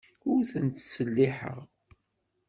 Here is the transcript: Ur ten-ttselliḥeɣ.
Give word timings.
Ur 0.31 0.41
ten-ttselliḥeɣ. 0.51 1.59